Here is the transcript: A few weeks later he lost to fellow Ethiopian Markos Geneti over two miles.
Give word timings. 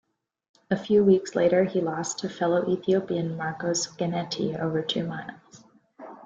A 0.71 0.75
few 0.75 1.03
weeks 1.03 1.35
later 1.35 1.63
he 1.63 1.79
lost 1.79 2.17
to 2.17 2.27
fellow 2.29 2.67
Ethiopian 2.67 3.37
Markos 3.37 3.95
Geneti 3.97 4.59
over 4.59 4.81
two 4.81 5.05
miles. 5.05 5.63